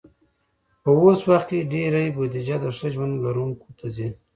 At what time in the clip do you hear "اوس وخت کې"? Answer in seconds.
0.99-1.69